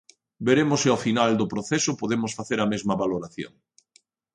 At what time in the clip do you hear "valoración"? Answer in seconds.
3.01-3.53